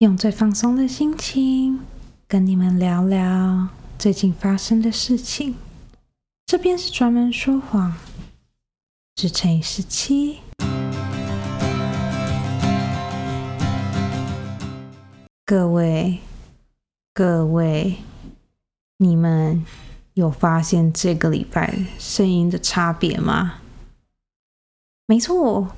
[0.00, 1.80] 用最放松的心情
[2.28, 3.68] 跟你们聊聊
[3.98, 5.54] 最近发生的事情。
[6.44, 7.94] 这边是专门说谎，
[9.16, 10.40] 是乘以十七。
[15.46, 16.18] 各位，
[17.14, 17.96] 各位，
[18.98, 19.64] 你们
[20.12, 23.60] 有发现这个礼拜声音的差别吗？
[25.06, 25.68] 没错，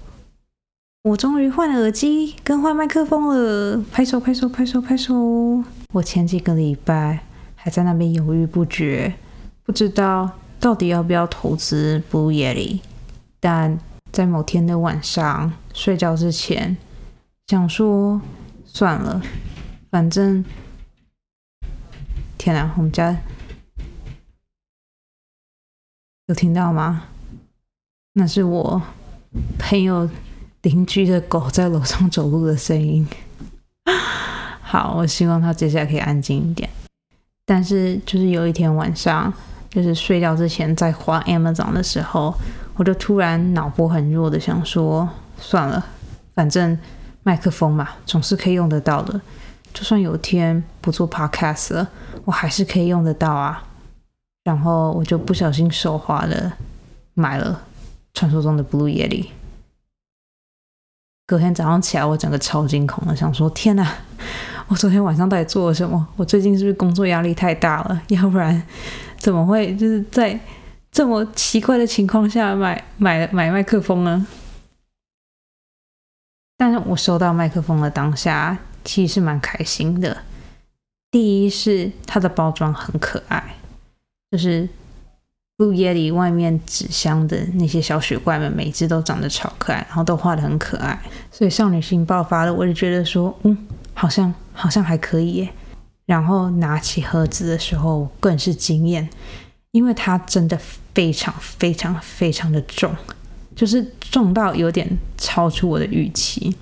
[1.09, 3.83] 我终于换耳机，更换麦克风了。
[3.91, 5.65] 拍手，拍手，拍手，拍手！
[5.95, 7.21] 我前几个礼拜
[7.55, 9.15] 还在那边犹豫不决，
[9.65, 10.31] 不知道
[10.61, 12.81] 到底要不要投资 Blue Yeti。
[13.41, 13.81] 但
[14.13, 16.77] 在某天的晚上睡觉之前，
[17.47, 18.21] 想说
[18.67, 19.23] 算了。
[19.91, 20.45] 反正，
[22.37, 22.75] 天啊！
[22.77, 23.17] 我们家
[26.27, 27.05] 有听到吗？
[28.13, 28.83] 那是我
[29.59, 30.07] 朋友
[30.69, 33.07] 邻居的狗在楼上走路的声音。
[34.61, 36.69] 好，我希望它接下来可以安静一点。
[37.47, 39.33] 但是，就是有一天晚上，
[39.71, 42.35] 就是睡觉之前在滑 Amazon 的时候，
[42.77, 45.09] 我就突然脑波很弱的想说：
[45.41, 45.83] 算了，
[46.35, 46.79] 反正
[47.23, 49.19] 麦克风嘛，总是可以用得到的。
[49.73, 51.89] 就算有天不做 podcast 了，
[52.27, 53.65] 我还是可以用得到啊。
[54.45, 56.53] 然后我就不小心手滑了，
[57.15, 57.63] 买了
[58.13, 59.29] 传说中的 Blue Yeti。
[61.29, 63.87] 隔天早上起来，我整个超惊恐的，想说：天哪！
[64.69, 66.09] 我昨天晚上到底做了什么？
[66.17, 68.01] 我最近是不是工作压力太大了？
[68.09, 68.63] 要不然
[69.19, 70.41] 怎么会就是在
[70.91, 74.27] 这么奇怪的情况下买买买麦克风呢？
[76.57, 78.57] 但是我收到麦克风的当下。
[78.85, 80.17] 其实是蛮开心的。
[81.11, 83.57] 第一是它的包装很可爱，
[84.31, 84.67] 就是
[85.59, 90.97] Blue Yeti 外面纸箱的那些小雪怪们，每只都长得超可爱，然后都画的很可爱，
[91.33, 92.55] 所以少女心爆发了。
[92.55, 93.59] 我就觉得说，嗯，
[93.93, 95.49] 好像好像还可以耶。
[96.07, 99.09] 然后拿起盒子的时候更是惊艳，
[99.73, 100.57] 因为它真的
[100.95, 102.95] 非常非常非常的重，
[103.57, 106.57] 就是重到有点超出我的预期。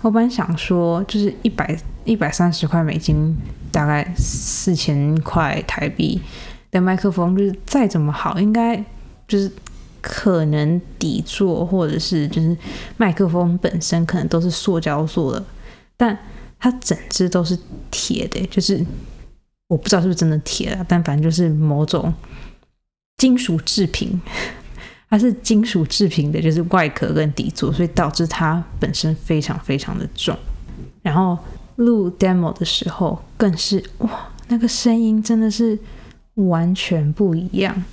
[0.00, 3.36] 我本想说，就是一百一百三十块美金，
[3.72, 6.20] 大概四千块台币
[6.70, 8.76] 的麦克风，就是再怎么好，应该
[9.26, 9.50] 就是
[10.00, 12.56] 可能底座或者是就是
[12.96, 15.44] 麦克风本身可能都是塑胶做的，
[15.96, 16.18] 但
[16.58, 17.58] 它整只都是
[17.90, 18.84] 铁的，就是
[19.68, 22.12] 我不知道是不是真的铁了，但反正就是某种
[23.16, 24.20] 金属制品。
[25.10, 30.36] 它是金属制品的，就是外壳跟底座，所以导致它本身非常非常的重。
[31.00, 31.38] 然后
[31.76, 35.78] 录 demo 的时候，更是哇，那个声音真的是
[36.46, 37.84] 完全不一样，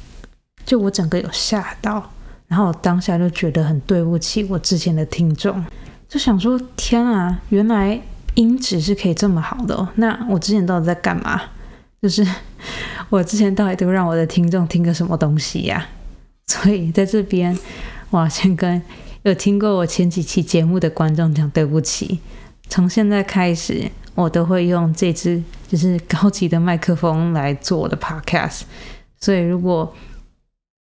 [0.65, 2.11] 就我整个有吓到。
[2.47, 5.65] 然后我当下就觉得很对不起我之前的听众，
[6.07, 7.99] 就想说天啊，原来
[8.35, 9.89] 音质是可以这么好的哦。
[9.95, 11.41] 那我之前到底在干嘛？
[12.01, 12.23] 就是
[13.09, 15.87] 我之前到底都让我的听众听个什么东西呀？
[16.45, 17.57] 所以在这边，
[18.11, 18.79] 我要先跟
[19.23, 22.19] 有听过我前几期节目的观众讲对不起。
[22.69, 28.61] 从现在开始，我都会用这支就是高级的麦克风来做我的 podcast。
[29.19, 29.93] 所以如果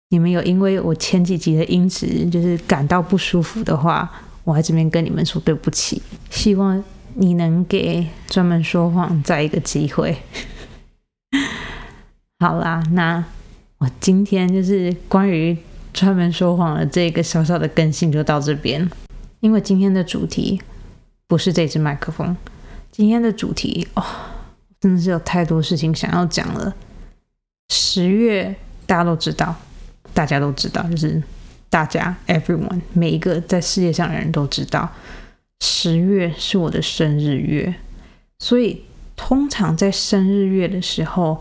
[0.09, 4.09] 你们有因为我前几集的音质就是感到不舒服的话，
[4.43, 6.01] 我在这边跟你们说对不起。
[6.31, 6.83] 希望
[7.13, 10.17] 你能给专门说谎再一个机会。
[12.39, 13.23] 好啦，那。
[13.79, 15.55] 我今天就是关于
[15.93, 18.89] 专门说谎的这个小小的更新就到这边，
[19.39, 20.59] 因为今天的主题
[21.27, 22.35] 不是这支麦克风，
[22.97, 24.03] 今天的主题哦，
[24.79, 26.73] 真的是有太多事情想要讲了。
[27.69, 28.55] 十月
[28.87, 29.55] 大家都知道，
[30.15, 31.21] 大家都知道，就是
[31.69, 34.91] 大家 everyone 每一个在世界上的人都知道，
[35.59, 37.75] 十月是我的生日月，
[38.39, 38.81] 所以
[39.15, 41.39] 通常在生日月的时候。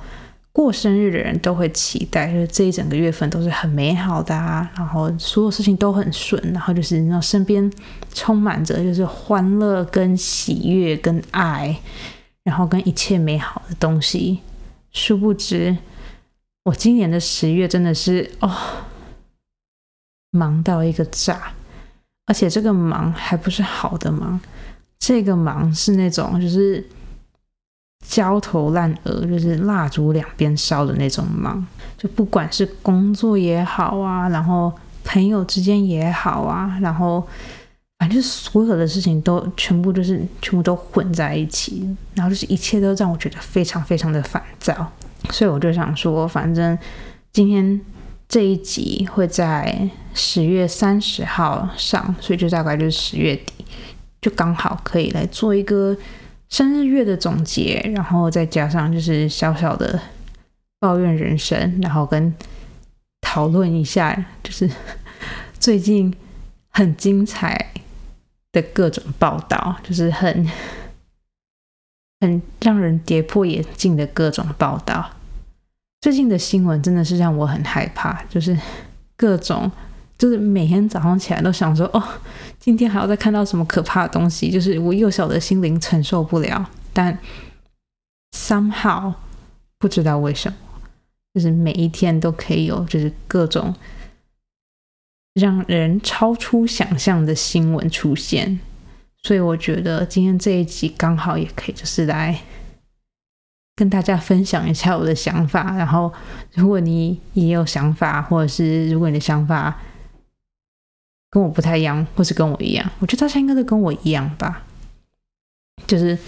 [0.57, 7.71] 过生日的人都会期待，就是这一整个月份都是很美好的啊，然后所有事情都很顺，然后就是让身边
[8.15, 11.79] 充满着就是欢乐跟喜悦跟爱，
[12.43, 14.41] 然后跟一切美好的东西。
[14.93, 15.77] 殊不知，
[16.65, 18.51] 我今年的十月真的是哦，
[20.31, 21.53] 忙到一个炸，
[22.25, 24.41] 而且这个忙还不是好的忙，
[24.99, 26.83] 这个忙是那种就是。
[28.09, 31.67] 焦头烂额，就是蜡烛两边烧的那种忙，
[31.99, 34.73] 就不管是工作也好啊，然后
[35.05, 37.27] 朋友之间也好啊，然后
[37.99, 44.93] 反正所有的事情都全部就是全部都混在一起，然后就是一切都让我觉得非常非常的烦躁，
[45.31, 46.79] 所以我就想说，反正
[47.33, 47.81] 今天
[48.29, 53.65] 这一集会在十月三十号上，所以就大概就是十月底，
[54.21, 55.97] 就刚好可以来做一个。
[56.49, 60.01] 生日月的总结，然后再加上就是小小的
[60.79, 62.33] 抱怨人生，然后跟
[63.21, 64.71] 讨论一下， 就是
[65.59, 66.15] 最近
[66.71, 67.73] 很精彩
[68.53, 70.51] 的各种报道，就是很
[72.21, 75.11] 很让人跌破眼镜的各种报道。
[76.01, 78.57] 最近的新闻真的是让我很害怕，就是
[79.17, 79.71] 各种。
[80.19, 82.03] 就是每天早上起来都想说，哦，
[82.59, 86.69] 今天还要再看到什么可怕的东西，就是我幼小的心灵承受不了。
[86.93, 87.19] 但
[88.33, 89.13] somehow
[89.79, 90.57] 不知道为什么，
[91.35, 93.75] 就是每一天都可以有，就是各种
[95.35, 98.59] 让人超出想象的新闻出现。
[99.23, 102.41] 所以我觉得今天这一集刚好也可以，就是来
[103.75, 105.77] 跟大家分享一下我的想法。
[105.77, 106.11] 然后，
[106.55, 109.77] 如果你也有想法，或者是如果你的想法，
[111.37, 114.63] 跟我不太一样，或是跟我一样，我觉得大家应该都跟我一样吧。
[115.87, 116.19] 就是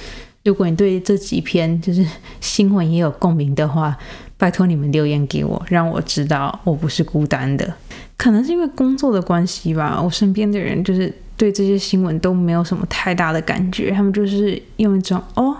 [0.44, 2.06] 如果你对这几篇就是
[2.42, 3.96] 新闻也有共鸣的话，
[4.36, 7.74] 拜托你们留言给我，让我知道我不是孤单的。
[8.18, 15.56] 可能是因为工作的关系吧，我身边的人就是对这些新闻都没有什么太大的感觉，他们就是用一种“哦，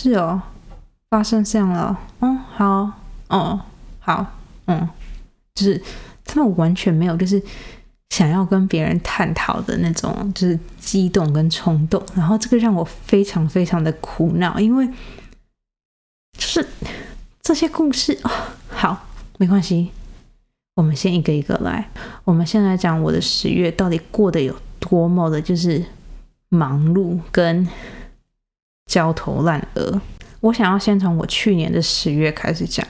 [0.00, 0.40] 是哦，
[1.10, 2.92] 发生这样了，哦，好，
[3.28, 3.60] 哦，
[3.98, 4.38] 好，
[4.68, 4.88] 嗯”，
[5.54, 5.82] 就是
[6.24, 7.42] 他们完全没有就是。
[8.12, 14.86] 想要跟别人探讨的那种，就是激动跟冲动，然后这个让我非常非常的苦恼，因为
[16.36, 16.68] 就是
[17.40, 18.30] 这些故事哦，
[18.68, 19.90] 好，没关系，
[20.74, 21.88] 我们先一个一个来。
[22.24, 25.82] 我们先来讲我的十月到底过得有多么的，就是
[26.50, 27.66] 忙碌跟
[28.90, 30.02] 焦头烂额。
[30.40, 32.86] 我想要先从我去年的十月开始讲，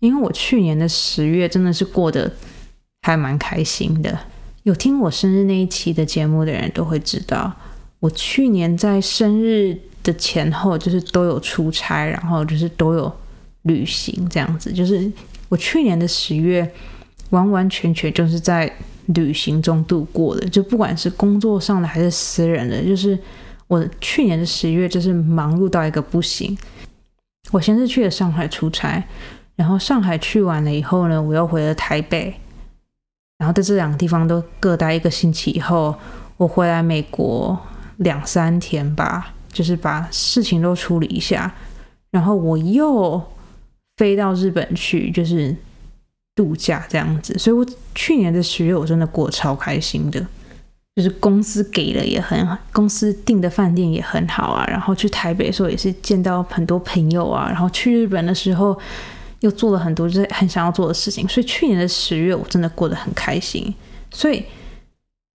[0.00, 2.32] 因为我去年的十月真的是过得
[3.02, 4.18] 还蛮开心的。
[4.64, 7.52] 有听我生日那一期的节目的人都会知道，
[8.00, 13.12] 我去年在生日的前后就是都有出差，然后就是都有
[13.62, 14.72] 旅行，这样子。
[14.72, 15.10] 就是
[15.50, 16.68] 我去年的十月
[17.28, 18.70] 完完全全就是在
[19.08, 23.18] 旅行中度过的，就不管是工作上的还是私人的，就是
[23.66, 26.56] 我去年的十月就是忙碌到一个不行。
[27.50, 29.04] 我先是去了上海出差，
[29.56, 32.32] 然后上海去完了以后呢，我又回了台北。
[33.36, 35.94] 然后在这两个地方都各待一个星期以后，
[36.36, 37.58] 我回来美国
[37.96, 41.52] 两三天吧，就是把事情都处理一下，
[42.12, 43.20] 然后我又
[43.96, 45.54] 飞到日本去，就是
[46.36, 47.36] 度假这样子。
[47.36, 50.24] 所以我去年的十月我真的过超开心的，
[50.94, 54.64] 就是公司给的也很，公司订的饭店也很好啊。
[54.68, 58.78] 然后去台北的时候也是见到很多朋友啊，然后去日本的时候。
[59.44, 63.72] 又做了很多就是很想要做的事情，所以去年的十月我真的过得很开心。
[64.10, 64.42] 所以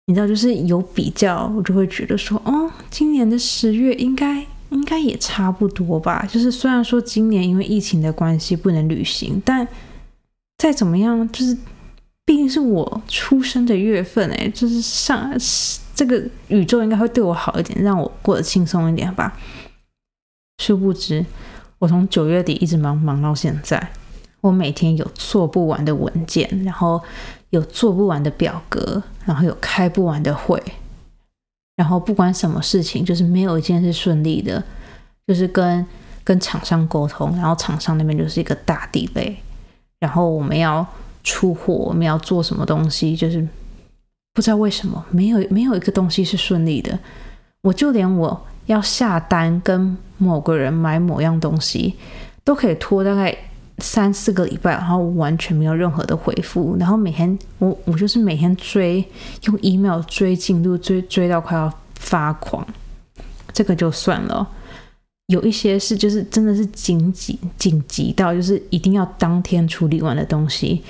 [0.05, 6.25] 你知道，就是有比较，我就会觉得说，哦，今年的十月应该应该也差不多吧。
[6.31, 9.67] 就是虽然说今年因为疫情的关系不能旅行，但
[10.57, 11.57] 再怎么样，就是
[12.23, 15.29] 毕竟是我出生的月份，哎，就是上
[15.93, 19.37] 这个宇宙应该会对我好一点，让我过得轻松一点吧。
[20.63, 21.25] 殊不知。
[21.79, 23.91] 我从九月底一直忙忙到现在，
[24.41, 27.01] 我每天有做不完的文件，然后
[27.51, 30.61] 有做不完的表格，然后有开不完的会，
[31.75, 34.63] 然后不管什么事情，就是没有一件是顺利的，
[35.27, 35.85] 就是跟
[36.23, 39.37] 跟厂商沟通，然后厂商那边就是一个大地雷，
[39.99, 40.85] 然后我们要
[41.23, 43.47] 出货，我们要做什么东西，就是
[44.33, 46.97] 不知道为什么没有没有一个东西是顺利的，
[47.61, 48.47] 我就连我。
[48.67, 51.95] 要下单跟某个人买某样东西，
[52.43, 53.35] 都可以拖大概
[53.77, 56.75] 三四个礼拜，然后完全没有任何的回复。
[56.79, 59.03] 然后每天我我就是每天追，
[59.43, 62.65] 用 email 追进度，追追到快要发狂。
[63.53, 64.47] 这个就算了，
[65.27, 70.83] 有一些是就是真的是紧急紧急到就是一定要当天处理完的东西，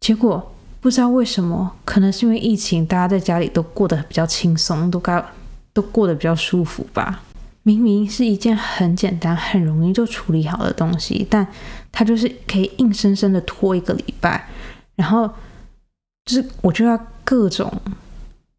[0.00, 5.24] 结果不知道为什么，可能是因为疫情，大家在家里都过得比较轻松，都该。
[5.76, 7.20] 都过得比较舒服吧。
[7.66, 11.44] 明明是一件很简单、很容易就处理好的东西，但
[11.90, 14.48] 它就是可以硬生生的拖一个礼拜。
[14.94, 15.28] 然后
[16.24, 17.68] 就是我就要各种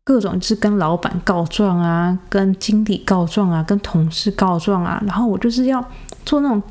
[0.04, 5.02] 各种，就是跟老板告状啊，跟经理告状啊，跟同事告状啊。
[5.08, 5.82] 然后我就是要
[6.26, 6.62] 做那种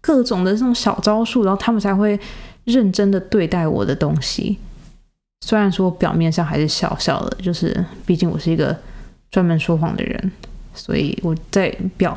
[0.00, 2.18] 各种的这种小招数，然后他们才会
[2.64, 4.58] 认真的对待我的东西。
[5.42, 8.76] 虽然说表面上还是笑笑的，就是毕竟我是一个。
[9.30, 10.32] 专门说谎的人，
[10.74, 12.16] 所以我在表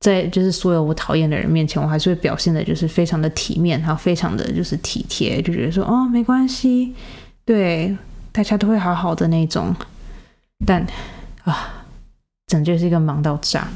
[0.00, 6.94] 在就是所有我讨厌的人面前，我还是会表现的，就是非常的体面，然后非常的就是体贴，就觉得说哦没关系，
[7.44, 7.96] 对
[8.32, 9.74] 大家都会好好的那种。
[10.64, 10.84] 但
[11.44, 11.84] 啊，
[12.46, 13.68] 整就是一个忙到炸。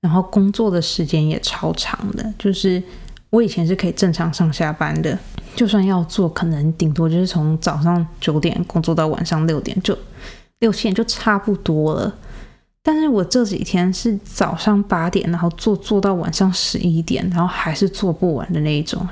[0.00, 2.80] 然后工作的时间也超长的，就是
[3.30, 5.18] 我以前是可以正常上下班的，
[5.56, 9.98] 就算要做，可能顶多就是从早上九点工作到晚上六点，就
[10.60, 12.14] 六七点就差不多了。
[12.88, 19.06] 但是我这几天是早上八点，然后做做到晚上十一点，然后还是做不完的那一种，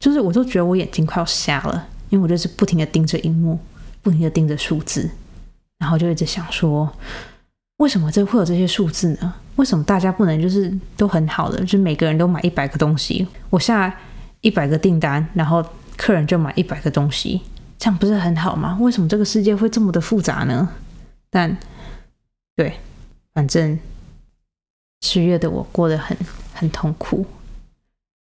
[0.00, 3.56] 就是我都觉得我眼睛快要瞎了，因为我就是不停的盯着荧幕，
[4.02, 5.08] 不停的盯着数字，
[5.78, 6.92] 然后就一直想说，
[7.76, 9.32] 为什么这会有这些数字呢？
[9.54, 13.96] 为什么大家不能就是都很好的，就每个人都买一百个东西，我下
[14.40, 15.64] 一百个订单，然后
[15.96, 17.40] 客人就买一百个东西，
[17.78, 18.76] 这样不是很好吗？
[18.80, 20.68] 为什么这个世界会这么的复杂呢？
[21.30, 21.56] 但
[22.56, 22.74] 对。
[23.36, 23.78] 反正
[25.02, 26.16] 十月的我过得很
[26.54, 27.26] 很痛苦，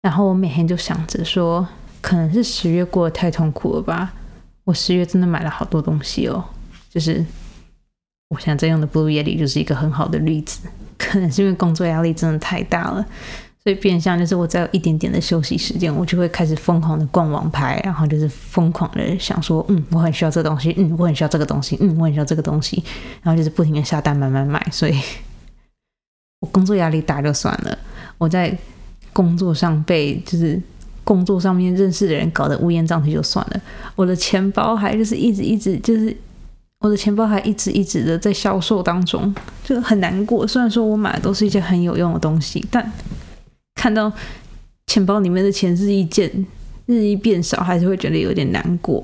[0.01, 1.65] 然后我每天就想着说，
[2.01, 4.13] 可能是十月过得太痛苦了吧。
[4.65, 6.44] 我十月真的买了好多东西哦，
[6.89, 7.25] 就是
[8.27, 10.68] 我现在在用的 Blue Yeti 就是一个很好的例子。
[10.98, 13.06] 可能是因为工作压力真的太大了。
[13.62, 22.82] 所以变相就是我再有一点点的休息时间，我就会开始疯狂的逛网拍，然后就是疯狂的想说，嗯，我很需要这个东西，嗯，我很需要这个东西，嗯，我很需要这个东西，
[23.22, 24.66] 然后就是不停的下单买买买。
[24.72, 24.98] 所以，
[26.39, 27.78] 我工作压力大就算了，
[28.18, 28.58] 我在
[29.12, 30.62] 工作上被就是
[31.04, 33.62] 工作上面认识的人搞得乌烟瘴气就算了，
[33.96, 36.16] 我的钱包还就是一直一直就是
[36.80, 39.36] 我的钱包还一直一直的在销售当中，
[39.66, 40.48] 就很难过。
[40.48, 42.89] 虽然说我买的都是一些很有用的东西，但
[43.79, 44.12] 看到
[44.88, 46.29] 钱包里面的钱日益减
[46.86, 49.01] 日益变少，还是会觉得有点难过。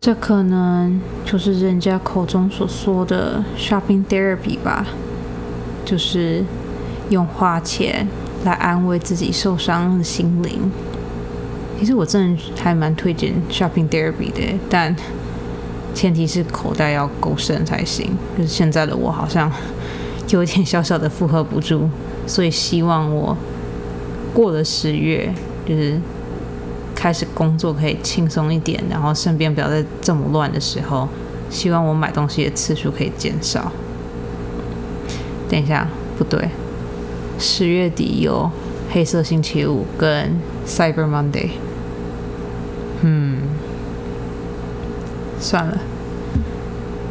[0.00, 4.86] 这可能就是人家口中所说的 shopping therapy 吧，
[5.84, 6.44] 就是
[7.10, 8.06] 用花钱
[8.44, 10.70] 来安慰自己受伤的心灵。
[11.80, 14.94] 其实我真的还蛮推荐 shopping therapy 的，但
[15.92, 18.16] 前提是口袋要够深才行。
[18.38, 19.50] 就是现在的我好像
[20.28, 21.90] 有点小小的负荷不住，
[22.28, 23.36] 所以希望我。
[24.34, 25.32] 过了十月，
[25.64, 25.98] 就是
[26.94, 31.08] 开始工作可以轻松一点，然后身边不要再这么乱的时候，
[31.48, 33.70] 希望我买东西的次数可以减少。
[35.48, 35.86] 等一下，
[36.18, 36.48] 不对，
[37.38, 38.50] 十月底有
[38.90, 40.32] 黑色星期五跟
[40.66, 41.50] Cyber Monday。
[43.02, 43.38] 嗯，
[45.38, 45.78] 算了，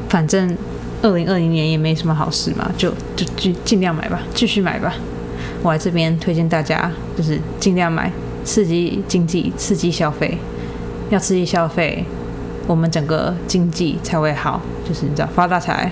[0.09, 0.57] 反正
[1.03, 4.95] 二零二零年也没什么好事嘛，就就就尽量买吧，继续买吧。
[5.63, 8.11] 我来这边推荐大家，就是尽量买，
[8.43, 10.37] 刺激经济，刺激消费。
[11.09, 12.03] 要刺激消费，
[12.67, 15.89] 我们整个经济才会好，就是你知道发大财。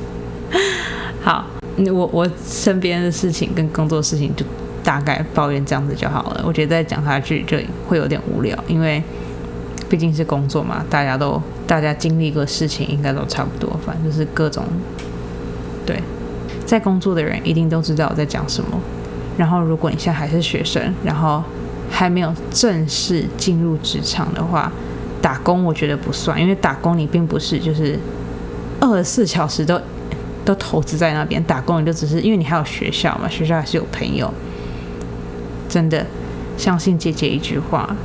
[1.22, 1.46] 好，
[1.78, 4.44] 我我身边的事情跟工作事情就
[4.84, 6.42] 大概抱怨这样子就好了。
[6.44, 7.56] 我觉得再讲下去就
[7.88, 9.02] 会有点无聊，因为
[9.88, 14.62] 毕竟是工作嘛，大家都大家经历过事情应该都差不多，反正就是各种
[15.86, 16.02] 对。
[16.68, 18.78] 在工作的人一定都知道我在讲什么。
[19.38, 21.42] 然后，如果你现在还是学生，然后
[21.90, 24.70] 还没有正式进入职场的话，
[25.22, 27.98] 打工我觉得不算，因为打工你并不是就是
[28.80, 29.80] 二十四小时都
[30.44, 31.42] 都投资在那边。
[31.44, 34.30] 打工你就只是因为你还有学校嘛，学校还是有朋友。
[35.70, 36.04] 真的，
[36.58, 37.96] 相信姐姐一句话，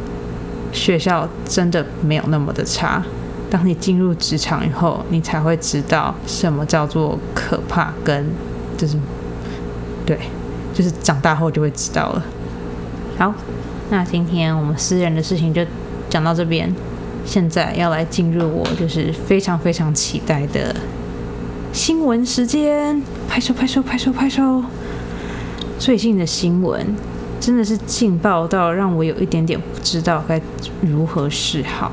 [0.71, 3.03] 学校真的没有那么的差。
[3.49, 8.25] 当你进入职场以后，你才会知道什么叫做可怕跟。
[8.83, 8.97] 就是，
[10.05, 10.19] 对，
[10.73, 12.25] 就是长大后就会知道了。
[13.17, 13.33] 好，
[13.89, 15.65] 那今天我们私人的事情就
[16.09, 16.69] 讲到这边。
[17.25, 20.75] 现在要来进入我就是非常非常期待的
[21.71, 24.61] 新闻时间，拍手拍手拍手拍手。
[25.79, 26.93] 最近的新闻
[27.39, 30.41] 真的是劲爆到让我有一点点不知道该
[30.81, 31.89] 如何是好，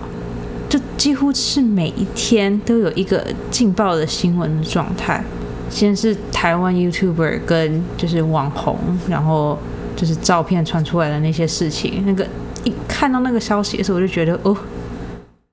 [0.69, 5.23] 就几乎是每一天都有一个劲爆的新闻的状态。
[5.71, 8.77] 先是台湾 YouTuber 跟就是网红，
[9.09, 9.57] 然后
[9.95, 12.27] 就是照片传出来的那些事情，那个
[12.65, 14.57] 一看到那个消息的时候，我就觉得哦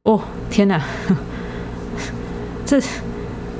[0.03, 0.19] 哦
[0.49, 0.81] 天哪，
[2.65, 2.81] 这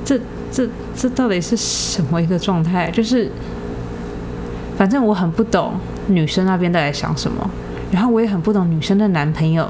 [0.04, 2.90] 这这这到底是什么一个状态？
[2.90, 3.30] 就是
[4.76, 5.74] 反正我很不懂
[6.08, 7.48] 女生那边在想什么，
[7.92, 9.66] 然后我也很不懂女生的男朋友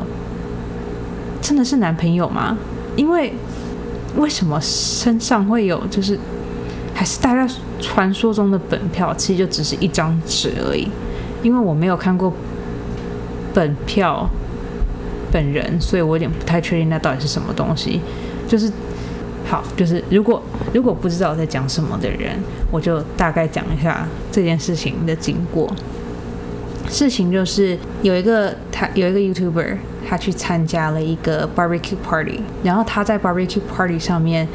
[1.42, 2.56] 真的是男朋友吗？
[2.96, 3.34] 因为
[4.16, 6.18] 为什么身上会有就是。
[6.98, 10.88] 还是大家传说中的本票，其实就只是一张纸而已。
[11.44, 12.32] 因为我没有看过
[13.54, 14.28] 本票
[15.30, 18.00] 本人，所以我有点不太确定那到底是什么东西。
[18.48, 18.68] 就是
[19.46, 20.42] 好，就是如果
[20.74, 22.32] 如果不知道我在讲什么的人，
[22.72, 25.72] 我就大概讲一下这件事情的经过。
[26.90, 29.76] 事情就是有一个他有一个 YouTuber，
[30.08, 34.48] 他去参加了一个 barbecue party，然后他在 barbecue party 上面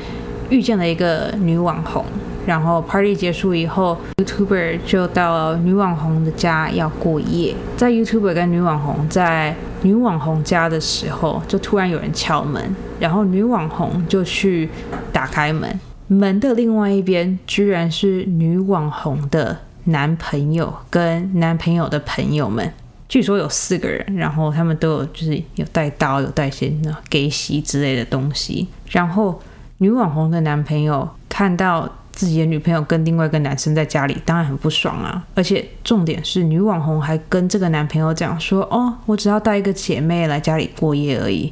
[0.50, 2.04] 遇见了一个女网红。
[2.46, 7.56] 然后 party 结束以后，YouTuber 就到女网红的家要过夜。
[7.78, 14.70] 在 YouTuber 跟女网红在女网红家的时候，就突然有人敲门，然后女网红就去
[15.12, 22.72] 打开门，门的另外一边居然是女网红的男朋友跟男朋友的朋友们。
[23.10, 28.68] 据说有四个人，然后他们都有就是有带刀，有带些那给席之类的东西。
[28.90, 29.40] 然后
[29.78, 31.88] 女网红的男朋友看到
[32.24, 35.22] 自己的女朋友跟另外一个男生在家里，当然很不爽啊。
[35.36, 41.52] 而且重点是女网红还跟这个男朋友讲说：“哦，我只要带一个姐妹来家里过夜而已。”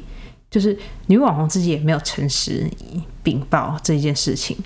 [0.50, 0.74] 就是
[1.08, 2.66] 女网红自己也没有诚实
[3.22, 4.56] 禀报这件事情，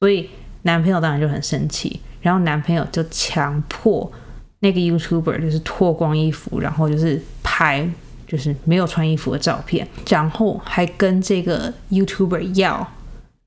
[0.00, 0.28] 所以
[0.62, 4.10] 男朋友当然就很生气，然后男朋友就强迫。
[4.58, 7.88] 那个 YouTuber 就是脱光衣服，然后就是拍，
[8.26, 12.86] 就是没有穿衣服的照片，然后还跟这个 YouTuber 要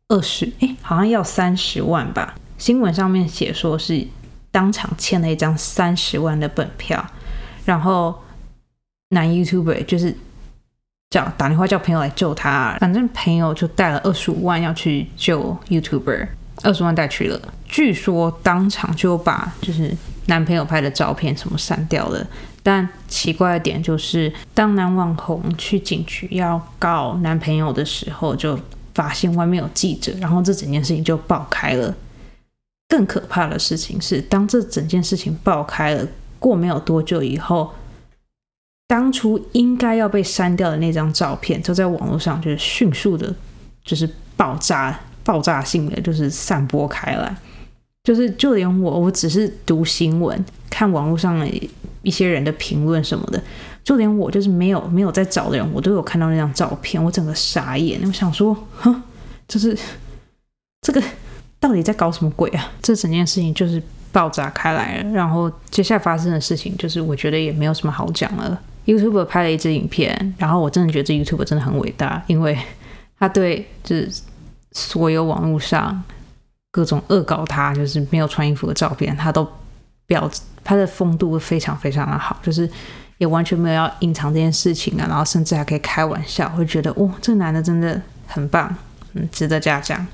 [0.07, 2.36] 二十，哎，好像要三十万吧。
[2.57, 4.07] 新闻上面写说是
[4.51, 7.05] 当场签了一张三十万的本票，
[7.65, 8.13] 然后
[9.10, 10.15] 男 YouTuber 就是
[11.10, 16.27] 叫打电话叫朋友来救他，反正朋友就带了二十五万要去救 YouTuber，
[16.63, 19.95] 二十万带去了，据说当场就把就是。
[20.27, 22.25] 男朋友拍的照片什么删掉了，
[22.63, 28.57] 但奇怪的点就是，当男网红去警局要告男朋友的时候，就
[28.93, 31.95] 发现外面有记者，然后这整件事情就爆开了。
[32.88, 36.07] 更可怕的事情是，当这整件事情爆开了，
[36.38, 37.73] 过没有多久以后，
[38.88, 43.33] 当初应该要被删掉的那张照片，就在网络上就是迅速的，
[43.83, 44.07] 就是
[44.38, 47.35] 爆炸、爆炸性的，就是散播开来。
[48.03, 51.50] 就是就连我，我只是读新闻、看网络上
[52.01, 53.41] 一些人的评论什么的，
[53.83, 57.99] 就连我就是没有没有在找的人，我都有看到那张照片，我整个傻眼。
[58.05, 59.01] 我想说，哼，
[59.47, 59.77] 就是
[60.81, 61.01] 这个
[61.59, 62.71] 到底在搞什么鬼啊？
[62.81, 65.09] 这整件事情就是爆炸开来了。
[65.11, 68.59] 然后接下来发生的事情，就是我觉得也没有什么好讲了。
[68.85, 72.58] YouTube 拍了一支影片，然后我真的觉得这 YouTube 真的很伟大，因为
[73.19, 74.12] 他对就是
[74.71, 76.03] 所有网络上。
[76.75, 79.47] 各种恶搞他，就是没有穿衣服的照片，他都
[80.08, 80.27] 表
[80.63, 82.67] 他的风度非常非常的好，就是
[83.17, 88.76] 也完全没有要隐藏这件事情啊，然后甚至还可以开玩笑，会觉得哇，这男的真的很棒，
[89.13, 90.06] 嗯，值得嘉奖。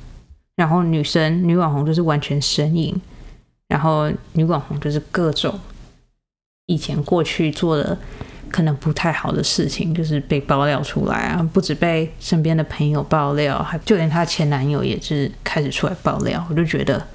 [0.55, 2.95] 然后女生女网红就是完全神隐，
[3.67, 5.59] 然后女网红就是各种
[6.65, 7.97] 以前过去做的。
[8.51, 11.49] 可能不太好的事情，就是被爆料出来啊！
[11.53, 16.43] 不止被身边的朋友爆料，还就连她前男友也是开始出来爆料。
[16.49, 17.05] 我就觉得，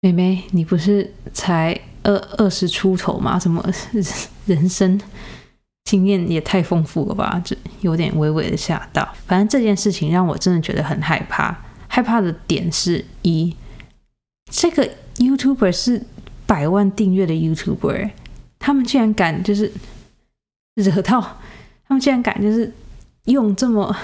[0.00, 3.64] 妹妹，你不是才二二十出头嘛，什么
[4.46, 5.00] 人生
[5.84, 7.42] 经验也太丰富了吧？
[7.44, 9.06] 这有点微微的吓到。
[9.26, 11.56] 反正这件事情让我真的觉得很害怕。
[11.88, 13.54] 害怕的点是一，
[14.50, 14.88] 这个
[15.18, 16.02] YouTuber 是
[16.46, 18.10] 百万订阅的 YouTuber。
[18.58, 19.70] 他们竟然敢就是
[20.74, 21.20] 惹到，
[21.86, 22.72] 他们竟然敢就是
[23.26, 23.94] 用这么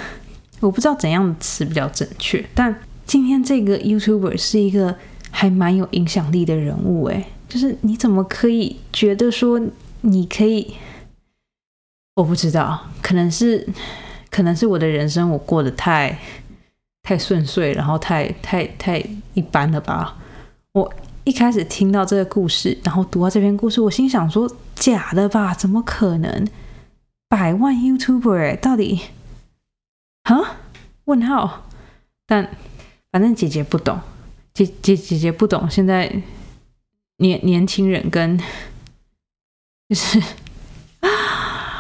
[0.60, 4.94] 我不知道怎样的词比较正确，但今天这个 YouTuber 是一个
[5.30, 9.60] 还蛮有影响力的人物诶，就是你怎么可以觉得说
[10.00, 10.76] 你可以？
[12.14, 13.68] 我不知道，可能是
[14.30, 16.18] 可能是我的人生我过得太
[17.02, 20.16] 太顺遂，然后太太太一般了吧，
[20.72, 20.90] 我。
[21.24, 25.52] 一开始听到这个故事，然后读到这篇故事，我心想说：假的吧？
[25.52, 26.48] 怎么可能？
[27.28, 29.02] 百万 YouTuber 到底？
[30.22, 30.56] 啊？
[31.04, 31.66] 问号？
[32.26, 32.50] 但
[33.12, 34.00] 反正姐姐不懂，
[34.54, 35.68] 姐姐姐姐不懂。
[35.70, 36.10] 现在
[37.20, 38.38] 年年轻人跟
[39.88, 40.22] 就是，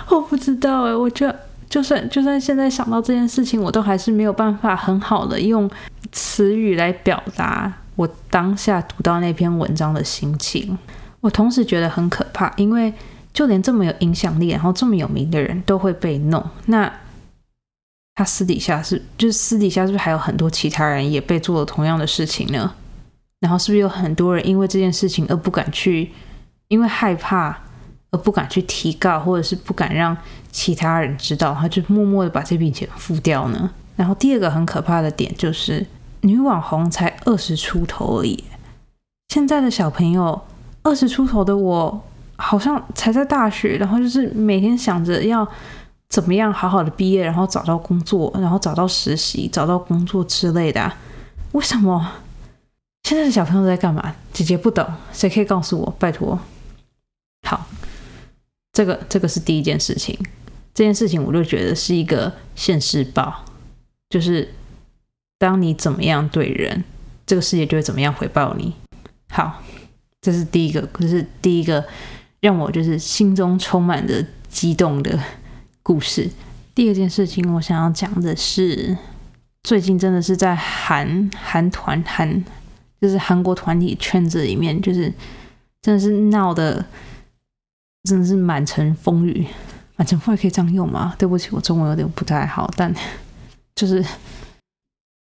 [0.08, 0.94] 我不知道哎。
[0.94, 1.32] 我就
[1.68, 5.70] 就算就算现在想到这件事情，我都还是没有办法很好的用
[6.10, 7.72] 词语来表达。
[7.96, 10.78] 我当下读到那篇文章的心情，
[11.20, 12.92] 我同时觉得很可怕，因为
[13.32, 16.90] 就连这么有影响力，然后这么有名的人都会被弄，那
[18.14, 22.74] 他私底下是，就是私底下是不是还有很多其他人也被做了同样的事情呢？
[23.40, 26.12] 然后是不是有很多人因为这件事情而不敢去，
[26.68, 27.58] 因为害怕
[28.10, 30.16] 而不敢去提告，或者是不敢让
[30.52, 33.70] 其他人知道，他就默默的把这笔钱付掉呢？
[33.96, 35.86] 然后第二个很可怕的点就是。
[36.22, 38.44] 女网红才二十出头而已，
[39.30, 40.38] 现在的小朋友
[40.82, 41.98] 二十出头的我，
[42.36, 45.48] 好像才在大学，然后就是每天想着要
[46.10, 50.92] 怎么样好好的毕业，然后找到工作，然后找到实习，找到工作之类的。
[51.52, 52.06] 为什么
[53.04, 54.14] 现在的小朋友在干嘛？
[54.32, 55.96] 姐姐不懂，谁可以告诉我？
[55.98, 56.38] 拜托。
[57.48, 57.66] 好，
[58.72, 60.18] 这个这个是第一件事情，
[60.74, 63.44] 这件事情我就觉得是一个现世报，
[64.08, 64.54] 就是。
[65.40, 66.84] 当你怎么样对人，
[67.24, 68.74] 这个世界就会怎么样回报你。
[69.30, 69.62] 好，
[70.20, 71.82] 这是第一个，这是第一个
[72.40, 75.18] 让我就是心中充满着激动的
[75.82, 76.30] 故事。
[76.74, 78.94] 第二件事情，我想要讲的是，
[79.62, 82.44] 最近真的是在韩韩团韩，
[83.00, 85.12] 就是韩国团体圈子里面，就是
[85.82, 86.84] 真的是闹的，
[88.04, 89.46] 真的是满城风雨。
[89.96, 91.14] 满城风雨可以这样用吗？
[91.18, 92.94] 对不起，我中文有点不太好，但
[93.74, 94.04] 就是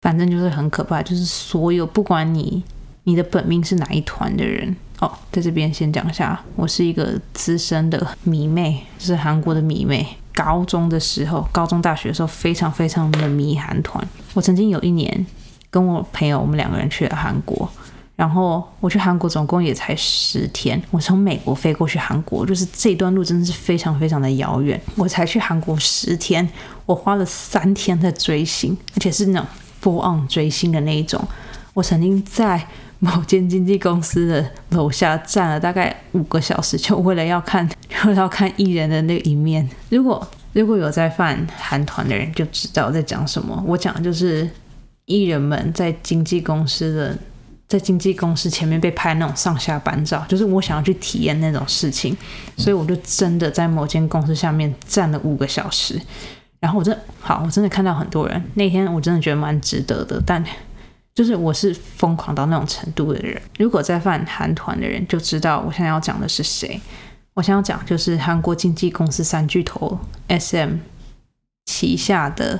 [0.00, 2.62] 反正就是很可怕，就是所有不管你。
[3.04, 4.76] 你的本命是哪一团的人？
[5.00, 10.06] 哦，在这边先讲一下，我是一个资深的迷妹，是韩国的迷妹。
[10.32, 14.06] 高中的时候，高中大学的时候，非常非常的迷韩团。
[14.34, 15.26] 我曾经有一年
[15.72, 17.68] 跟我朋友，我们两个人去了韩国，
[18.14, 20.80] 然后我去韩国总共也才十天。
[20.92, 24.80] 我从美国飞过去韩国，就是这段路真的是非常非常的遥远。
[24.94, 26.48] 我才去韩国十天，
[26.86, 29.48] 我花了三天在追星，而且是那种
[29.82, 31.20] full on 追星的那一种。
[31.74, 32.64] 我曾经在。
[33.04, 37.68] 某间经纪公司的楼下站了大概五个小时，就为了要看，
[38.04, 39.68] 为了要看艺人的那一面。
[39.90, 43.60] 如果如果有在犯韩团的人就知道在讲什么。
[43.66, 44.48] 我讲的就是
[45.06, 47.18] 艺人们在经纪公司的，
[47.68, 52.16] 在经纪公司前面被拍那种上下班照，就是我想要去体验那种事情，
[52.56, 56.00] 所以我就真的在某间公司下面站了五个小时。
[56.60, 58.42] 然后我真好，我真的看到很多人。
[58.54, 60.44] 那天我真的觉得蛮值得的，但。
[61.14, 63.38] 就是我是疯狂到那种程度的人。
[63.58, 66.80] 如果在犯韩团的人就知道我现在要讲的是谁。
[67.34, 70.76] 我想要讲就是韩国经纪公司三巨头 S.M
[71.66, 72.58] 旗下的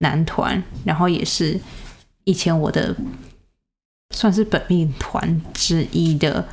[0.00, 1.58] 男团，然后也是
[2.24, 2.94] 以前我的
[4.14, 6.46] 算是本命团之一的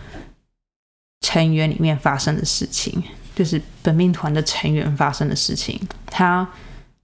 [1.21, 3.03] 成员里面发生的事情，
[3.35, 5.79] 就是本命团的成员发生的事情。
[6.05, 6.47] 他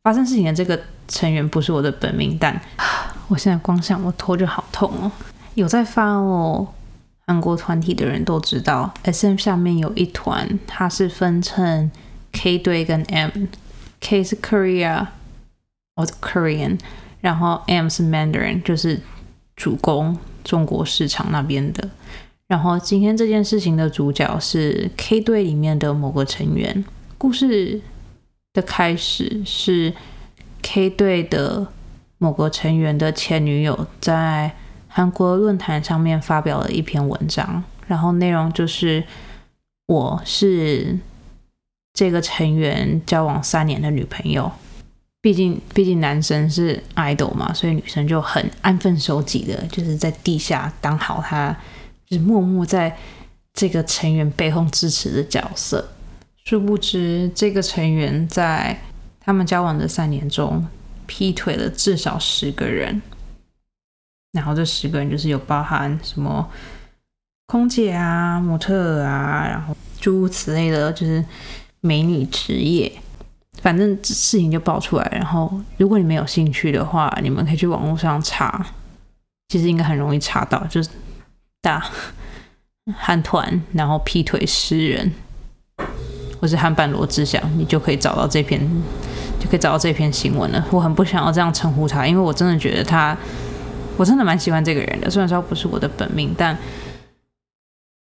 [0.03, 2.61] 发生事情的这个成员不是我的本命，但。
[3.29, 5.09] 我现在光想，我头就好痛哦。
[5.55, 6.67] 有在发哦，
[7.25, 11.89] 韩国团体的人都知道，S.M 下面有一团，它是分成
[12.33, 15.07] K 队跟 M，K 是 Korea，
[15.95, 16.79] 或者 Korean，
[17.21, 18.99] 然后 M 是 Mandarin，就是
[19.55, 21.89] 主攻中国市场那边的。
[22.47, 26.83] 然后今天这件事情的主角是 K 队里面的某个成员。
[27.17, 27.81] 故事
[28.53, 29.93] 的开始是
[30.61, 31.67] K 队的。
[32.19, 34.49] 某个成员的前女友在
[34.87, 39.03] 韩国论坛上面发表了一篇文章，然后内容就是
[39.87, 40.97] 我是
[41.93, 44.49] 这个成员交往三年的女朋友。
[45.23, 51.57] 毕竟，毕竟男生是 idol 嘛，所以女生就很安分守己的，就是在地下当好他，
[52.05, 52.95] 就是默默在
[53.53, 55.93] 这个成员背后支持的角色。
[56.43, 58.79] 殊不知，这个成员在
[59.19, 60.67] 他们交往的三年中。
[61.05, 63.01] 劈腿了至少十个人，
[64.31, 66.49] 然后这十个人就是有包含什么
[67.45, 71.23] 空姐啊、模特啊，然后诸如此类的，就是
[71.81, 72.89] 美女职业。
[73.63, 78.63] 反正事情就爆出来，然后如果你们有兴趣的话，你们可以去网络上查，
[79.47, 80.89] 其实应该很容易查到，就是
[81.61, 81.83] 打
[82.95, 85.11] 韩团，然后劈腿诗人，
[86.39, 88.69] 或是韩版罗志祥，你就可以找到这篇。
[89.39, 90.65] 就可以找到这篇新闻了。
[90.71, 93.17] 我很不想要这样称呼他，因为我真的觉得他，
[93.97, 95.09] 我真的蛮喜欢这个人的。
[95.09, 96.57] 虽然说不是我的本命，但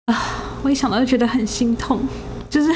[0.06, 0.16] 啊，
[0.64, 2.00] 我一想到就觉得很心痛。
[2.50, 2.74] 就是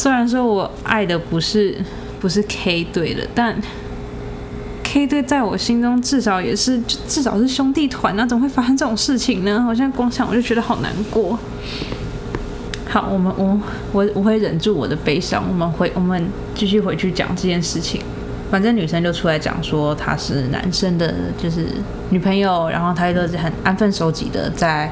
[0.00, 1.76] 虽然说我爱的不是
[2.18, 3.54] 不是 K 队的，但
[4.82, 9.62] K 队在我心中至少也是至少是兄弟团那怎么会发生这种事情呢？
[9.68, 11.38] 我现在光想我就觉得好难过。
[12.88, 13.60] 好，我们我
[13.92, 18.00] 我我会忍住我的悲伤，我们回我们继续回去讲这件事情。
[18.50, 21.66] 反正女生就出来讲说她是男生的，就是
[22.08, 24.90] 女朋友，然后她都是很安分守己的，在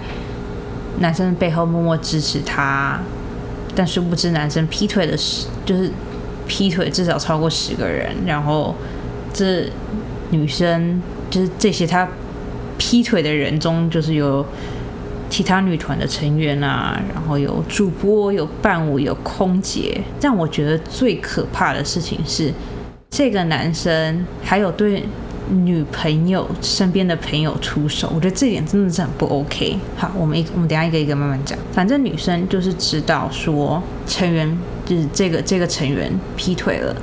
[0.99, 3.01] 男生背后默默支持他。
[3.79, 5.89] 但殊不知男生劈腿的十，就是
[6.49, 8.75] 劈腿至少超过十个人，然后
[9.33, 9.71] 这
[10.31, 12.09] 女生就是这些他
[12.77, 14.45] 劈腿的人中，就是有。
[15.31, 20.01] 其他女团的成员啊，然后有主播、有伴舞、有空姐。
[20.23, 22.51] 让我觉得最可怕的事情是，
[23.11, 25.05] 这个男生还有对
[25.51, 28.11] 女朋友身边的朋友出手。
[28.15, 29.79] 我觉得这点真的是很不 OK。
[29.97, 31.59] 好，我们一我们等下一个一个慢慢讲。
[31.73, 36.95] 反正女生就是知道说成员就是这个这个成员劈腿了。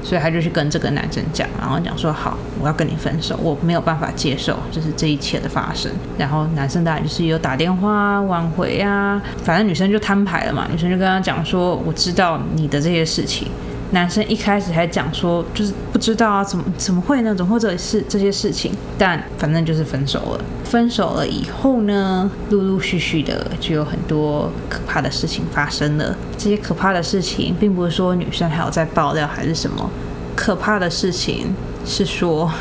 [0.00, 5.90] 所以她就去跟这个男生讲，然后讲说好，我要跟你分手，我没有办法接受，就是这一切的发生。
[6.16, 10.66] 然后男生当然就是有打电话挽回啊，反正女生就摊牌了嘛。
[10.70, 13.48] 女生就跟他讲说，我知道你的这些事情，
[13.90, 18.72] 男生一开始还讲说，就是不知道啊，怎么怎么会那种或者是这些事情？
[18.98, 20.44] 但反正就是分手了。
[20.62, 26.14] 分手了以后呢，陆陆续续的就有很多可怕的事情发生了。
[26.36, 29.90] 这些可怕的事情，并不是说女生还有在爆料还是什么，
[30.36, 31.54] 可怕的事情
[31.86, 32.52] 是说，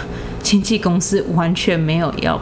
[0.41, 2.39] 经纪公司完全没有要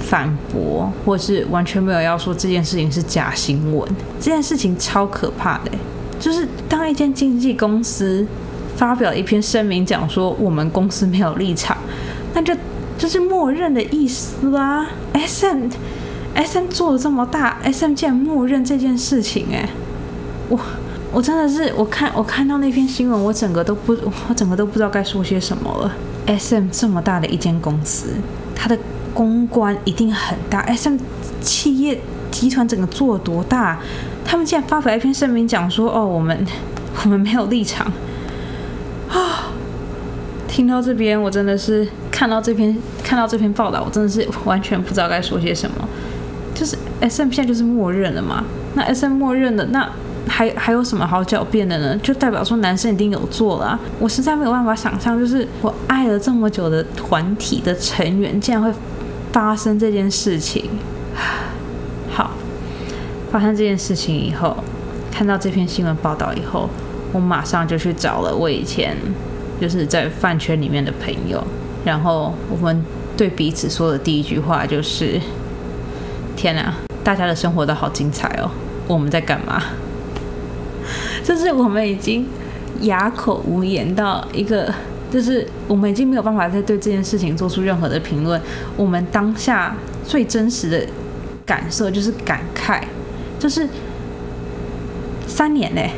[0.00, 3.86] 反驳，或是完全没有要说这件事情是假新闻。
[4.18, 5.70] 这件事情超可怕的。
[6.22, 8.24] 就是当一间经纪公司
[8.76, 11.76] 发表一篇声明，讲说我们公司没有立场，
[12.32, 12.54] 那就
[12.96, 14.86] 就是默认的意思啦。
[15.12, 15.68] S M
[16.34, 19.68] S M 做的这么大，S M 竟然默认这件事情，哎，
[20.48, 20.56] 我
[21.12, 23.92] 我真的是我看我看到那篇新闻，我整个都不
[24.28, 25.92] 我整个都不知道该说些什么了。
[26.26, 28.10] S M 这么大的一间公司，
[28.54, 28.78] 它的
[29.12, 30.60] 公关一定很大。
[30.60, 30.98] S M
[31.40, 33.80] 企业集团整个做多大？
[34.24, 36.46] 他们竟然发表一篇声明，讲说：“哦，我们
[37.04, 37.86] 我们没有立场。”
[39.10, 39.52] 啊！
[40.48, 45.88] 听到这边，我真的是看到这篇看到这篇报道，我真的是完全不知道该说些什么。
[46.54, 48.44] 就是 S M 现在就是默认了嘛？
[48.74, 49.90] 那 S M 默认的，那
[50.28, 51.96] 还还有什么好狡辩的呢？
[52.02, 53.78] 就代表说男生一定有做了。
[53.98, 58.70] 我实在没有办法想象，就是我爱了这么久的团体的成员，竟然会
[59.32, 60.70] 发生这件事情。
[63.32, 64.54] 发生这件事情以后，
[65.10, 66.68] 看到这篇新闻报道以后，
[67.12, 68.94] 我马上就去找了我以前
[69.58, 71.42] 就是在饭圈里面的朋友，
[71.82, 72.84] 然后我们
[73.16, 75.18] 对彼此说的第一句话就是
[76.36, 78.50] ：“天哪，大家的生活都好精彩哦，
[78.86, 79.62] 我们在干嘛？”
[81.24, 82.26] 就是我们已经
[82.82, 84.70] 哑口无言到一个，
[85.10, 88.38] 就是我们已经没有办法再对这件事情做出任何的评论。
[88.76, 89.74] 我们当下
[90.06, 90.86] 最真实的
[91.46, 92.82] 感受就是感慨。
[93.42, 93.66] 就是
[95.26, 95.90] 三年嘞，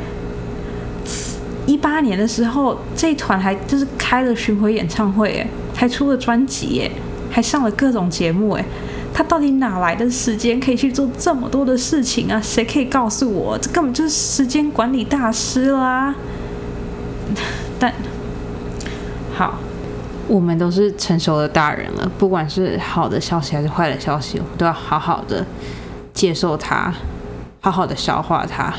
[1.67, 6.89] 一八年的时候，这团还就是开了巡回演唱会，哎，还出了专辑，哎，
[7.29, 8.65] 还上了各种节目，哎，
[9.13, 12.41] 他到底哪来的时间可以去做这么多的事情啊？
[12.41, 13.55] 谁可以告诉我？
[13.59, 16.15] 这根本就是时间管理大师啦！
[17.77, 17.93] 但
[19.35, 19.59] 好，
[20.27, 25.45] 我们都是成熟的大人了，不管是好的消息还是坏的消息，我们都要好好的
[26.11, 26.91] 接受它。
[27.65, 28.71] 好好的消化它。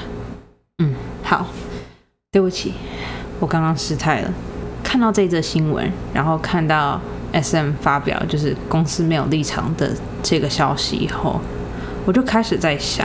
[0.78, 0.94] 嗯，
[1.24, 1.44] 好，
[2.30, 2.72] 对不起，
[3.40, 4.32] 我刚刚失态了。
[4.84, 7.00] 看到这则新闻，然后看到
[7.32, 9.90] S M 发表就是公司没有立场的
[10.22, 11.40] 这个消息以后，
[12.04, 13.04] 我就开始在想，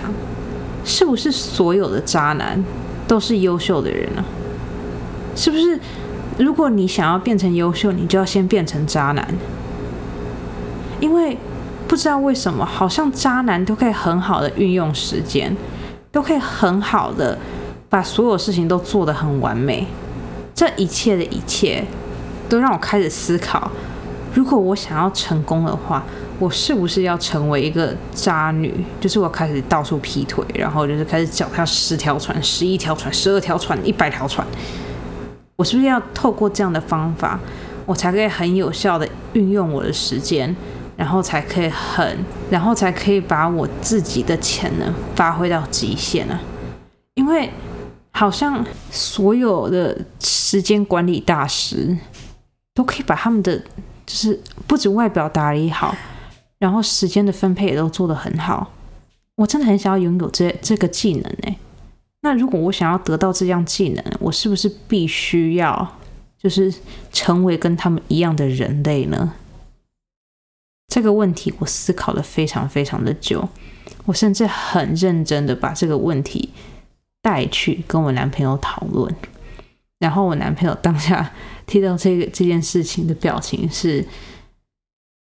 [0.86, 2.64] 是不是所有的渣男
[3.08, 4.24] 都是优秀的人呢？
[5.36, 5.80] 是不是？
[6.38, 9.28] 如果你想要变成优秀，你就要先变成渣男，
[11.00, 11.36] 因为。
[11.92, 15.54] 不知道为什么，好像渣男都可以很好的运用时间，
[16.10, 17.38] 都可以很好的
[17.90, 19.86] 把所有事情都做得很完美。
[20.56, 21.84] 这一切的一切，
[22.48, 23.70] 都让我开始思考：
[24.34, 26.02] 如果我想要成功的话，
[26.40, 28.74] 我是不是要成为一个渣女？
[29.02, 34.48] 就是我开始到处劈腿，然后就是开始脚踏十条船、十一条船、十二条船、一百条船。
[35.58, 37.38] 我是不是要透过这样的方法，
[37.86, 40.56] 我才可以很有效的运用我的时间？
[41.02, 42.16] 然后才可以很，
[42.52, 46.40] 然后才可以把我自己的潜能发挥到极限啊！
[47.16, 47.50] 因为
[48.12, 51.98] 好像所有的时间管理大师
[52.76, 53.58] 都可以把他们的
[54.06, 55.96] 就是不止外表打理好，
[56.60, 58.70] 然后时间的分配也都做得很好。
[59.38, 61.56] 我真的很想要拥有这这个技能呢。
[62.22, 65.98] 那如果我想要得到这样技能，我是不是必须要
[66.38, 66.72] 就是
[67.12, 69.34] 成为跟他们一样的人类呢？
[70.92, 73.48] 这个问题我思考了非常非常的久，
[74.04, 76.50] 我甚至很认真的把这个问题
[77.22, 79.16] 带去跟我男朋友讨论，
[80.00, 81.32] 然后我男朋友当下
[81.66, 84.06] 听到这个这件事情的表情是，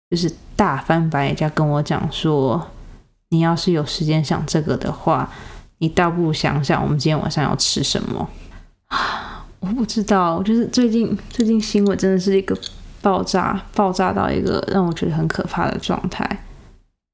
[0.09, 2.64] 就是大翻白眼，加跟我讲说，
[3.31, 5.29] 你要是有时间想这个的话，
[5.79, 8.31] 你倒不如想想我们今天晚上要吃什么？
[9.59, 12.57] 我不知道，就是最近最近新闻真的是一个。
[13.00, 16.44] 爆炸，爆炸到一个让我觉得很可怕的状态。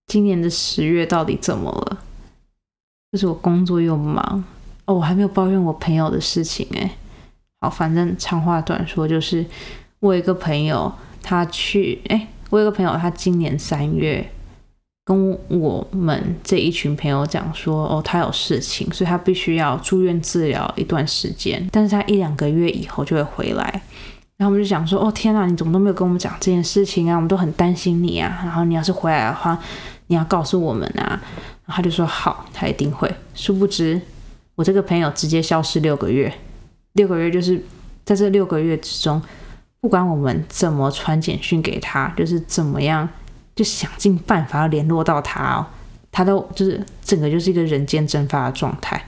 [0.07, 1.99] 今年的十月到底怎么了？
[3.13, 4.45] 就是我工作又忙
[4.87, 6.91] 哦，我还没有抱怨我朋友的事情哎。
[7.61, 9.45] 好，反正长话短说，就是
[10.01, 10.93] 我有一个朋友，
[11.23, 14.31] 他去哎，我有个朋友，他今年三月
[15.05, 23.83] 跟我们这一群朋友讲说，哦，他有事情，所以他必须要住院治疗一段时间，但是他一两个月以后就会回来。
[24.37, 27.15] 然后我们就想说，哦天哪，你怎么都没有跟我们讲这件事情啊？
[27.15, 28.41] 我们都很担心你啊。
[28.43, 29.59] 然后你要是回来的话，
[30.09, 31.21] 你要告诉我们啊。
[31.67, 33.09] 然后他就说好，他一定会。
[33.35, 34.01] 殊不知，
[34.55, 36.35] 我这个朋友直接消失六个月，
[36.95, 37.63] 六个月就是
[38.05, 39.23] 在这六个月之中，
[39.81, 43.09] 不管我们怎么传简讯给他，就是怎么样，
[43.55, 45.67] 就想尽办法联络到他哦，
[46.11, 49.03] 他都就是整个就是一个人间蒸发的状态。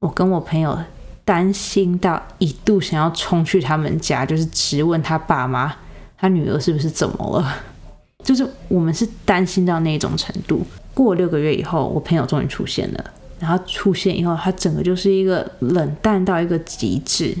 [0.00, 0.76] 我跟我朋友
[1.24, 5.74] 担心到一度想要冲去他们家，就是质问他爸妈，
[6.16, 7.54] 他女儿是不是怎么了？
[8.24, 10.64] 就是我们是担心到那种程度。
[10.94, 13.04] 过六个月以后，我朋友终于出现了。
[13.40, 17.36] 然后出现以后，他整个就是一个冷淡到一个极致。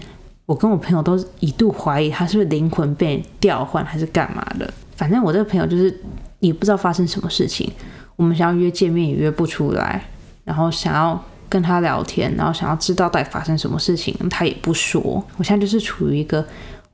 [0.46, 4.68] 我跟我朋友都一度怀疑他是不是灵魂被调换，还是干嘛的。
[4.96, 5.96] 反正我这个朋友就是
[6.40, 7.70] 也不知道发生什么事情。
[8.16, 10.04] 我们想要约见面也约不出来，
[10.44, 15.22] 然后想要跟他聊天，然后想要知道到底发生什么事情，他也不说。
[15.36, 16.42] 我现在就是处于一个，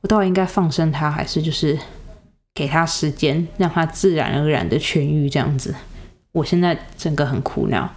[0.01, 1.79] 我到底应该放生他，还是就是
[2.53, 5.73] 给他时间，让他自然而然的痊愈这样子。
[6.33, 7.89] 我现在整个很苦恼。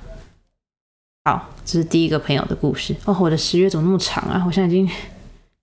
[1.24, 3.16] 好，这是第一个朋友的故事哦。
[3.20, 4.44] 我的十月怎么那么长啊？
[4.46, 4.88] 我现在已经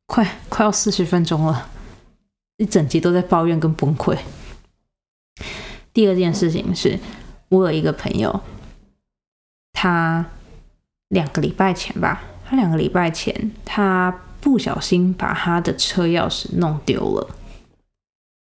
[0.05, 1.69] 快快要四十分钟了，
[2.57, 4.17] 一整集都在抱怨跟崩溃。
[5.93, 6.99] 第二件事情是，
[7.47, 8.41] 我有一个朋友，
[9.71, 10.25] 他
[11.09, 17.27] 两个礼拜前吧，他两个礼拜前他不小心把他的车钥匙弄丢了，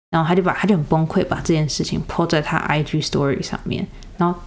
[0.09, 3.85] 然后他就把他就很崩溃，把这件事情 po 在他 IG Story 上面，
[4.17, 4.39] 然后。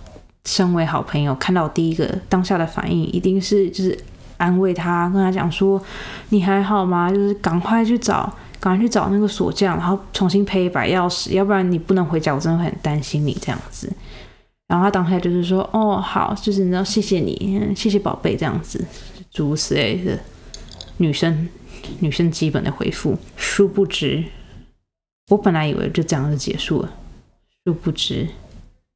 [0.49, 3.99] 身为好朋友，看到第一个当下的反应，一定是就是
[4.37, 5.83] 安慰他，跟他讲说
[6.31, 7.11] ：“你还好吗？
[7.11, 13.93] 就是赶快去找，赶快去找那个锁匠，然后重新配一把钥匙，要不然你不能回家，我真的很担心你这样子。”
[14.69, 18.85] 然后他当下就是说：“哦，好，就是你知道，谢谢你，谢谢宝贝，这样子，
[19.31, 20.19] 诸如此类的
[20.97, 21.49] 女生
[22.01, 24.25] 女生基本的回复。”殊不知，
[25.31, 26.93] 我本来以为就这样就结束了，
[27.65, 28.29] 殊不知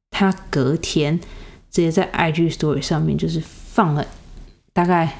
[0.09, 1.19] 他隔天。
[1.73, 4.05] 直接在 IG Story 上面就是放了
[4.73, 5.17] 大概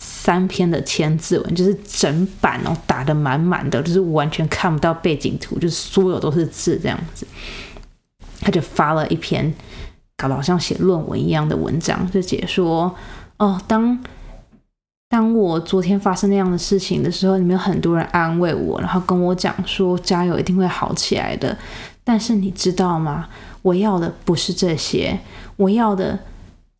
[0.00, 7.26] 三篇的千字文，就是整版哦打的满满的，就是完全看不到背景图，就是所有都是字这样子。
[8.40, 9.52] 他就发了一篇
[10.16, 12.94] 搞得好像写论文一样的文章，就解说
[13.38, 13.98] 哦，当
[15.08, 21.56] 当我昨天发生那样的事情的时候，你们有很多人安慰我，然后跟我讲说加油，一定会好起来的。
[22.02, 23.28] 但是你知道吗？
[23.62, 25.18] 我要的不是这些。
[25.56, 26.18] 我要的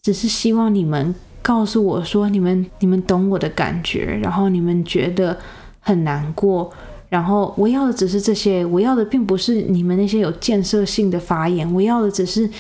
[0.03, 5.39] 只是希望你们告诉我说，你们你们懂我的感觉，然后你们觉得
[5.81, 6.71] 很难过，
[7.15, 12.51] 然后我要的只是这些，我要的并不是你们那些有建设性的发言，我要的只是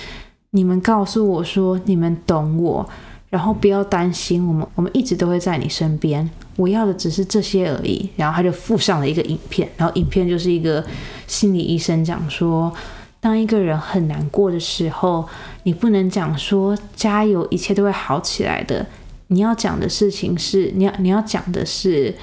[0.50, 2.88] 你们告诉我说你们懂我，
[3.30, 8.08] 然后不要担心，我们我们一直都会在你身边，我要的只是这些而已。
[8.14, 10.84] 然后他就附上了一个影片，然后影片就是一个
[11.26, 12.72] 心理医生讲说。
[13.20, 15.26] 当一个人很难过的时候，
[15.64, 18.86] 你不能讲说加油，一切都会好起来的。
[19.28, 22.14] 你要讲的事情是，你要你要讲的是，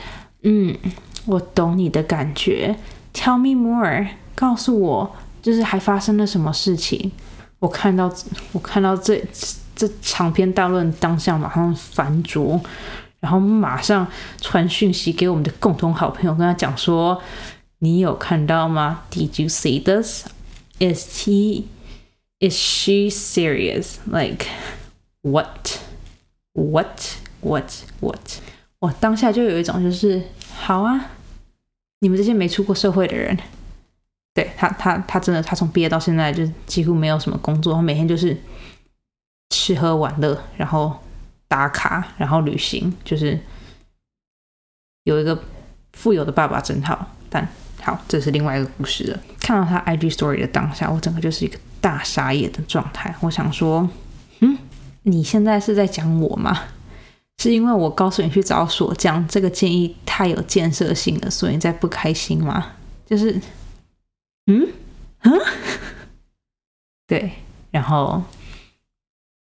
[0.44, 0.74] 嗯，
[1.26, 2.76] 我懂你的感觉。
[3.14, 7.12] Tell me more，告诉我，就是还发生了什么事情。
[7.60, 8.12] 我看到
[8.54, 9.24] 我看到这
[9.76, 12.60] 这长篇大论当下，马上翻桌，
[13.20, 14.08] 然后马上
[14.40, 17.22] 传讯息给我们的共同好朋友，跟他讲说，
[17.80, 21.66] 你有看到吗？Did you see this？Is he?
[22.40, 23.98] Is she serious?
[24.12, 24.48] Like
[25.22, 25.78] what?
[26.54, 27.18] What?
[27.42, 27.72] What?
[28.00, 28.40] What?
[28.80, 30.24] 我当下就有一种就是，
[30.56, 31.12] 好啊，
[32.00, 33.38] 你们这些没出过社会的人，
[34.34, 38.36] 对他，他，他真的，他从毕业到现在就几乎没有什么工作，他每天就是
[39.50, 40.98] 吃喝玩乐，然后
[41.48, 43.40] 打卡，然后旅行，就是
[45.04, 45.44] 有一个
[45.94, 47.48] 富有的爸爸真好，但。
[47.84, 49.20] 好，这是另外一个故事了。
[49.40, 53.16] 看到他 IG Story 的当下，我整个就是一个大傻眼的状态。
[53.22, 53.90] 我想说，
[54.42, 54.56] 嗯，
[55.02, 56.66] 你现在是在讲我吗？
[57.42, 62.74] 是因为我告诉你去找锁匠，这个建议太有建设性了，所以你在不开心吗？
[63.04, 63.42] 就是，
[64.46, 64.68] 嗯，
[65.24, 65.32] 嗯，
[67.08, 67.32] 对。
[67.72, 68.22] 然后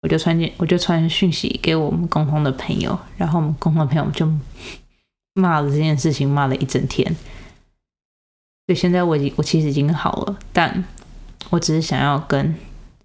[0.01, 4.27] 我就传我就传讯息给我们共同的朋友，然后我们共同的朋友就
[5.35, 7.05] 骂了这件事情，骂了一整天。
[8.65, 10.83] 所以现在我已经，我其实已经好了，但
[11.52, 12.56] 我只是想要跟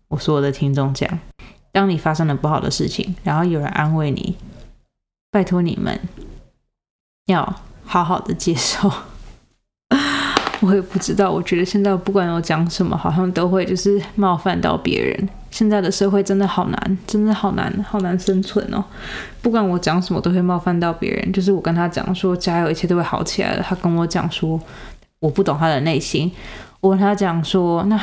[0.08, 1.18] 我所有的听众讲，
[1.72, 4.36] 当你发生了不好的事情，然后有人安慰你，
[5.36, 6.00] 拜托你们
[7.26, 8.90] 要好好的接受。
[10.62, 15.28] 我也不知道，我觉得现在不管我讲什么，好像都会就是冒犯到别人。
[15.50, 18.82] 现在的社会真的好难，真的好难，好难生存哦。
[19.42, 21.30] 不管我讲什么，都会冒犯到别人。
[21.34, 24.58] 就是我跟他讲说加油，一切都会好起来的，他跟我讲说。
[25.18, 26.32] 我不懂他的内心，
[26.80, 28.00] 我跟他讲说：“那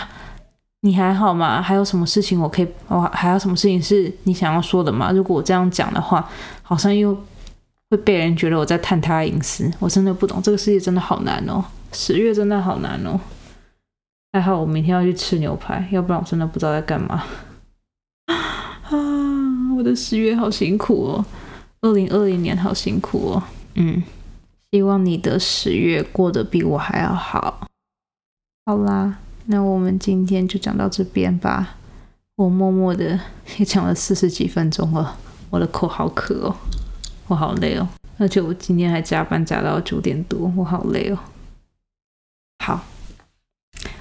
[0.82, 1.62] 你还好吗？
[1.62, 2.68] 还有什么事情我可以？
[2.88, 5.12] 我还有什么事情是你想要说的吗？
[5.12, 6.28] 如果我这样讲的话，
[6.64, 7.16] 好像又
[7.92, 9.72] 会被人觉得我在探他隐私。
[9.80, 13.20] 我真的不懂，这个世界真的好难哦，十月真的好难哦。
[14.32, 17.24] 还好我明天要去吃牛排，要不然我真的不知道在干嘛。
[18.26, 18.90] 啊，
[19.78, 21.26] 我的十月好辛苦哦，
[21.82, 23.44] 二零二零年好辛苦哦。
[23.76, 24.02] 嗯，
[24.72, 27.68] 希望你的十月过得比我还要好。
[28.66, 31.76] 好啦，那我们今天就讲到这边吧。
[32.36, 33.20] 我默默的
[33.60, 35.16] 也讲了四十几分钟了，
[35.54, 36.56] 我的口好渴哦，
[37.28, 37.88] 我好累哦，
[38.18, 41.20] 而且我今天还加班加到九点多，我好累哦。
[42.66, 42.82] 好。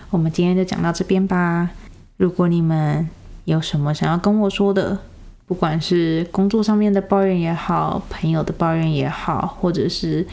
[0.09, 1.68] 我们今天就讲到这边吧。
[2.16, 3.07] 如果你们
[3.44, 4.98] 有什么想要跟我说的，
[5.44, 10.26] 不管是工作上面的抱怨也好，朋友的抱怨也好，或者是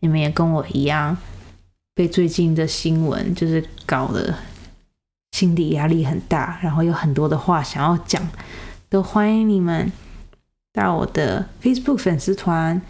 [0.00, 1.16] 你们也跟我一样
[1.94, 4.34] 被最近的新闻就是搞得
[5.30, 8.28] 心理压力很大，然后有很多的话想要讲，
[8.88, 9.92] 都欢迎你们
[10.74, 12.82] 到我的 Facebook 粉丝团，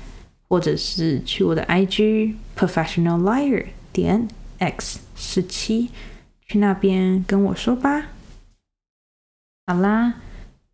[0.48, 4.26] 或者是去我的 IG Professional Liar 点
[4.58, 5.90] X 十七。
[6.46, 8.08] 去那边跟我说吧。
[9.66, 10.14] 好啦，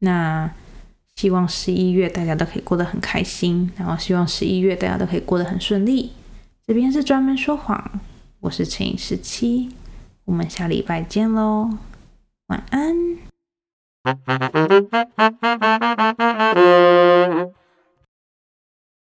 [0.01, 0.53] 那
[1.15, 6.13] 希望十一月大家都可以过得很开心，然后希望十一月大家都可以过得很顺利。
[6.67, 8.01] 这边是专门说谎，
[8.41, 9.71] 我是陈十七，
[10.25, 11.79] 我们下礼拜见喽，
[12.49, 13.30] 晚安。
[14.05, 14.29] Thank
[16.57, 17.55] you.